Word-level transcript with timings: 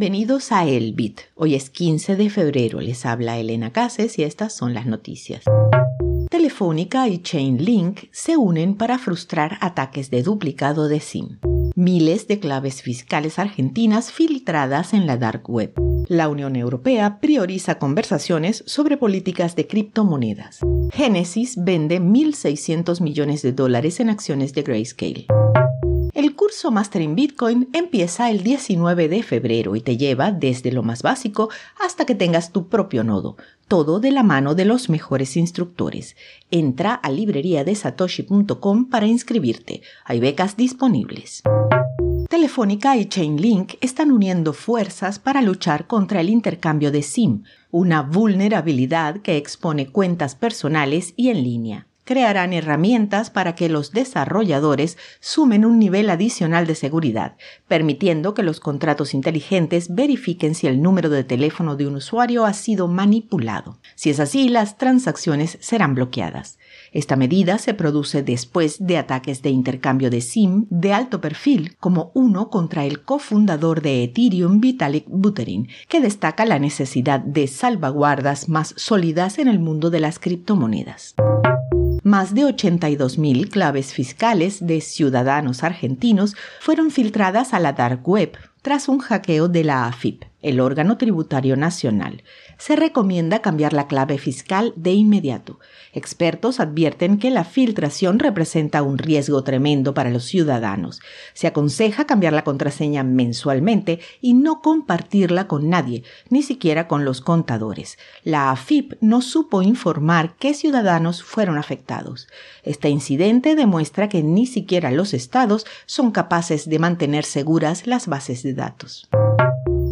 Bienvenidos 0.00 0.50
a 0.50 0.64
Elbit. 0.64 1.20
Hoy 1.34 1.54
es 1.54 1.68
15 1.68 2.16
de 2.16 2.30
febrero. 2.30 2.80
Les 2.80 3.04
habla 3.04 3.36
Elena 3.36 3.70
Cases 3.70 4.18
y 4.18 4.22
estas 4.22 4.56
son 4.56 4.72
las 4.72 4.86
noticias. 4.86 5.44
Telefónica 6.30 7.06
y 7.06 7.18
Chainlink 7.18 8.04
se 8.10 8.38
unen 8.38 8.76
para 8.76 8.98
frustrar 8.98 9.58
ataques 9.60 10.10
de 10.10 10.22
duplicado 10.22 10.88
de 10.88 11.00
SIM. 11.00 11.38
Miles 11.74 12.28
de 12.28 12.40
claves 12.40 12.80
fiscales 12.80 13.38
argentinas 13.38 14.10
filtradas 14.10 14.94
en 14.94 15.06
la 15.06 15.18
dark 15.18 15.50
web. 15.50 15.74
La 16.08 16.30
Unión 16.30 16.56
Europea 16.56 17.20
prioriza 17.20 17.78
conversaciones 17.78 18.64
sobre 18.66 18.96
políticas 18.96 19.54
de 19.54 19.66
criptomonedas. 19.66 20.60
Genesis 20.94 21.62
vende 21.62 22.00
1.600 22.00 23.02
millones 23.02 23.42
de 23.42 23.52
dólares 23.52 24.00
en 24.00 24.08
acciones 24.08 24.54
de 24.54 24.62
Grayscale. 24.62 25.26
El 26.30 26.36
curso 26.36 26.70
Master 26.70 27.02
in 27.02 27.16
Bitcoin 27.16 27.68
empieza 27.72 28.30
el 28.30 28.44
19 28.44 29.08
de 29.08 29.24
febrero 29.24 29.74
y 29.74 29.80
te 29.80 29.96
lleva 29.96 30.30
desde 30.30 30.70
lo 30.70 30.84
más 30.84 31.02
básico 31.02 31.48
hasta 31.84 32.06
que 32.06 32.14
tengas 32.14 32.52
tu 32.52 32.68
propio 32.68 33.02
nodo, 33.02 33.36
todo 33.66 33.98
de 33.98 34.12
la 34.12 34.22
mano 34.22 34.54
de 34.54 34.64
los 34.64 34.88
mejores 34.88 35.36
instructores. 35.36 36.14
Entra 36.52 36.94
a 36.94 37.10
libreriadesatoshi.com 37.10 38.88
para 38.88 39.08
inscribirte. 39.08 39.82
Hay 40.04 40.20
becas 40.20 40.56
disponibles. 40.56 41.42
Telefónica 42.28 42.96
y 42.96 43.06
Chainlink 43.06 43.72
están 43.80 44.12
uniendo 44.12 44.52
fuerzas 44.52 45.18
para 45.18 45.42
luchar 45.42 45.88
contra 45.88 46.20
el 46.20 46.30
intercambio 46.30 46.92
de 46.92 47.02
SIM, 47.02 47.42
una 47.72 48.02
vulnerabilidad 48.02 49.16
que 49.16 49.36
expone 49.36 49.88
cuentas 49.88 50.36
personales 50.36 51.12
y 51.16 51.30
en 51.30 51.42
línea 51.42 51.89
crearán 52.04 52.52
herramientas 52.52 53.30
para 53.30 53.54
que 53.54 53.68
los 53.68 53.92
desarrolladores 53.92 54.98
sumen 55.20 55.64
un 55.64 55.78
nivel 55.78 56.10
adicional 56.10 56.66
de 56.66 56.74
seguridad, 56.74 57.36
permitiendo 57.68 58.34
que 58.34 58.42
los 58.42 58.60
contratos 58.60 59.14
inteligentes 59.14 59.94
verifiquen 59.94 60.54
si 60.54 60.66
el 60.66 60.82
número 60.82 61.08
de 61.08 61.24
teléfono 61.24 61.76
de 61.76 61.86
un 61.86 61.96
usuario 61.96 62.44
ha 62.44 62.52
sido 62.52 62.88
manipulado. 62.88 63.78
Si 63.94 64.10
es 64.10 64.20
así, 64.20 64.48
las 64.48 64.78
transacciones 64.78 65.58
serán 65.60 65.94
bloqueadas. 65.94 66.58
Esta 66.92 67.16
medida 67.16 67.58
se 67.58 67.74
produce 67.74 68.22
después 68.22 68.84
de 68.84 68.98
ataques 68.98 69.42
de 69.42 69.50
intercambio 69.50 70.10
de 70.10 70.20
SIM 70.20 70.66
de 70.70 70.92
alto 70.92 71.20
perfil, 71.20 71.76
como 71.78 72.10
uno 72.14 72.50
contra 72.50 72.84
el 72.84 73.02
cofundador 73.02 73.82
de 73.82 74.04
Ethereum, 74.04 74.60
Vitalik 74.60 75.04
Buterin, 75.08 75.68
que 75.88 76.00
destaca 76.00 76.44
la 76.44 76.58
necesidad 76.58 77.20
de 77.20 77.46
salvaguardas 77.46 78.48
más 78.48 78.74
sólidas 78.76 79.38
en 79.38 79.48
el 79.48 79.58
mundo 79.58 79.90
de 79.90 80.00
las 80.00 80.18
criptomonedas 80.18 81.14
más 82.02 82.34
de 82.34 82.42
82.000 82.42 83.50
claves 83.50 83.92
fiscales 83.92 84.66
de 84.66 84.80
ciudadanos 84.80 85.62
argentinos 85.62 86.34
fueron 86.60 86.90
filtradas 86.90 87.54
a 87.54 87.60
la 87.60 87.72
dark 87.72 88.06
web 88.08 88.36
tras 88.62 88.88
un 88.88 88.98
hackeo 88.98 89.48
de 89.48 89.64
la 89.64 89.86
AFIP 89.86 90.29
el 90.42 90.60
órgano 90.60 90.96
tributario 90.96 91.56
nacional, 91.56 92.22
se 92.58 92.76
recomienda 92.76 93.40
cambiar 93.40 93.72
la 93.72 93.86
clave 93.86 94.18
fiscal 94.18 94.72
de 94.76 94.92
inmediato. 94.92 95.58
Expertos 95.92 96.60
advierten 96.60 97.18
que 97.18 97.30
la 97.30 97.44
filtración 97.44 98.18
representa 98.18 98.82
un 98.82 98.98
riesgo 98.98 99.42
tremendo 99.44 99.94
para 99.94 100.10
los 100.10 100.24
ciudadanos. 100.24 101.00
Se 101.34 101.46
aconseja 101.46 102.06
cambiar 102.06 102.32
la 102.32 102.44
contraseña 102.44 103.02
mensualmente 103.02 104.00
y 104.20 104.34
no 104.34 104.60
compartirla 104.62 105.46
con 105.46 105.68
nadie, 105.68 106.04
ni 106.28 106.42
siquiera 106.42 106.88
con 106.88 107.04
los 107.04 107.20
contadores. 107.20 107.98
La 108.24 108.50
AFIP 108.50 108.94
no 109.00 109.22
supo 109.22 109.62
informar 109.62 110.36
qué 110.38 110.54
ciudadanos 110.54 111.22
fueron 111.22 111.58
afectados. 111.58 112.28
Este 112.62 112.88
incidente 112.88 113.54
demuestra 113.54 114.08
que 114.08 114.22
ni 114.22 114.46
siquiera 114.46 114.90
los 114.90 115.14
estados 115.14 115.66
son 115.86 116.10
capaces 116.10 116.68
de 116.68 116.78
mantener 116.78 117.24
seguras 117.24 117.86
las 117.86 118.06
bases 118.06 118.42
de 118.42 118.54
datos. 118.54 119.08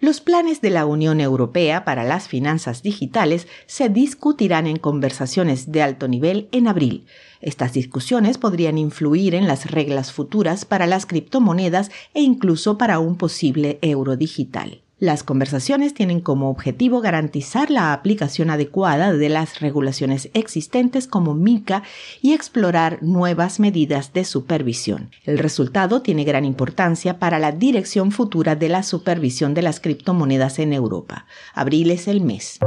Los 0.00 0.22
planes 0.22 0.62
de 0.62 0.70
la 0.70 0.86
Unión 0.86 1.20
Europea 1.20 1.84
para 1.84 2.04
las 2.04 2.26
finanzas 2.26 2.82
digitales 2.82 3.46
se 3.66 3.90
discutirán 3.90 4.66
en 4.66 4.78
conversaciones 4.78 5.72
de 5.72 5.82
alto 5.82 6.08
nivel 6.08 6.48
en 6.52 6.68
abril. 6.68 7.04
Estas 7.42 7.74
discusiones 7.74 8.38
podrían 8.38 8.78
influir 8.78 9.34
en 9.34 9.46
las 9.46 9.70
reglas 9.70 10.10
futuras 10.10 10.64
para 10.64 10.86
las 10.86 11.04
criptomonedas 11.04 11.90
e 12.14 12.22
incluso 12.22 12.78
para 12.78 12.98
un 12.98 13.16
posible 13.18 13.78
euro 13.82 14.16
digital. 14.16 14.80
Las 15.00 15.22
conversaciones 15.22 15.94
tienen 15.94 16.20
como 16.20 16.50
objetivo 16.50 17.00
garantizar 17.00 17.70
la 17.70 17.94
aplicación 17.94 18.50
adecuada 18.50 19.14
de 19.14 19.30
las 19.30 19.60
regulaciones 19.60 20.28
existentes 20.34 21.06
como 21.06 21.32
MICA 21.32 21.82
y 22.20 22.34
explorar 22.34 23.02
nuevas 23.02 23.60
medidas 23.60 24.12
de 24.12 24.26
supervisión. 24.26 25.10
El 25.24 25.38
resultado 25.38 26.02
tiene 26.02 26.24
gran 26.24 26.44
importancia 26.44 27.18
para 27.18 27.38
la 27.38 27.50
dirección 27.50 28.12
futura 28.12 28.56
de 28.56 28.68
la 28.68 28.82
supervisión 28.82 29.54
de 29.54 29.62
las 29.62 29.80
criptomonedas 29.80 30.58
en 30.58 30.74
Europa. 30.74 31.24
Abril 31.54 31.90
es 31.92 32.06
el 32.06 32.20
mes 32.20 32.60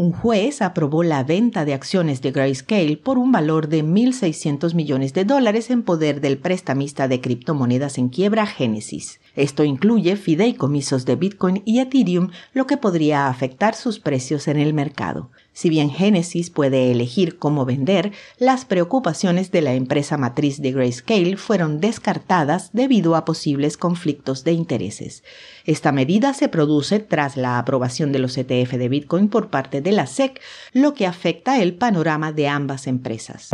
un 0.00 0.12
juez 0.12 0.62
aprobó 0.62 1.02
la 1.02 1.24
venta 1.24 1.66
de 1.66 1.74
acciones 1.74 2.22
de 2.22 2.30
Grayscale 2.30 2.96
por 2.96 3.18
un 3.18 3.32
valor 3.32 3.68
de 3.68 3.84
1.600 3.84 4.72
millones 4.72 5.12
de 5.12 5.26
dólares 5.26 5.68
en 5.68 5.82
poder 5.82 6.22
del 6.22 6.38
prestamista 6.38 7.06
de 7.06 7.20
criptomonedas 7.20 7.98
en 7.98 8.08
quiebra 8.08 8.46
Genesis. 8.46 9.20
Esto 9.40 9.64
incluye 9.64 10.16
fideicomisos 10.16 11.06
de 11.06 11.16
Bitcoin 11.16 11.62
y 11.64 11.78
Ethereum, 11.78 12.28
lo 12.52 12.66
que 12.66 12.76
podría 12.76 13.26
afectar 13.28 13.74
sus 13.74 13.98
precios 13.98 14.48
en 14.48 14.58
el 14.58 14.74
mercado. 14.74 15.30
Si 15.54 15.70
bien 15.70 15.88
Genesis 15.88 16.50
puede 16.50 16.90
elegir 16.90 17.38
cómo 17.38 17.64
vender, 17.64 18.12
las 18.38 18.66
preocupaciones 18.66 19.50
de 19.50 19.62
la 19.62 19.72
empresa 19.72 20.18
matriz 20.18 20.60
de 20.60 20.72
Grayscale 20.72 21.38
fueron 21.38 21.80
descartadas 21.80 22.68
debido 22.74 23.16
a 23.16 23.24
posibles 23.24 23.78
conflictos 23.78 24.44
de 24.44 24.52
intereses. 24.52 25.24
Esta 25.64 25.90
medida 25.90 26.34
se 26.34 26.50
produce 26.50 26.98
tras 26.98 27.38
la 27.38 27.58
aprobación 27.58 28.12
de 28.12 28.18
los 28.18 28.36
ETF 28.36 28.72
de 28.72 28.88
Bitcoin 28.90 29.28
por 29.28 29.48
parte 29.48 29.80
de 29.80 29.92
la 29.92 30.06
SEC, 30.06 30.38
lo 30.74 30.92
que 30.92 31.06
afecta 31.06 31.62
el 31.62 31.72
panorama 31.76 32.30
de 32.30 32.46
ambas 32.46 32.86
empresas. 32.86 33.48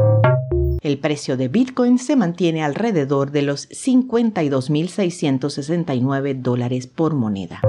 El 0.86 0.98
precio 0.98 1.36
de 1.36 1.48
Bitcoin 1.48 1.98
se 1.98 2.14
mantiene 2.14 2.62
alrededor 2.62 3.32
de 3.32 3.42
los 3.42 3.68
52.669 3.70 6.40
dólares 6.40 6.86
por 6.86 7.16
moneda. 7.16 7.60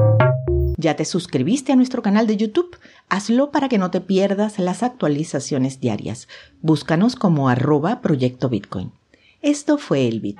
¿Ya 0.77 0.95
te 0.95 1.03
suscribiste 1.03 1.71
a 1.71 1.75
nuestro 1.75 2.03
canal 2.03 2.27
de 2.27 2.37
YouTube? 2.37 2.77
Hazlo 3.09 3.49
para 3.49 3.69
que 3.69 3.79
no 3.79 3.89
te 3.89 4.01
pierdas 4.01 4.59
las 4.59 4.83
actualizaciones 4.83 5.79
diarias. 5.79 6.27
Búscanos 6.61 7.15
como 7.15 7.49
arroba 7.49 8.01
Proyecto 8.01 8.49
Bitcoin. 8.49 8.91
Esto 9.41 9.79
fue 9.79 10.07
el 10.07 10.19
Bit. 10.19 10.37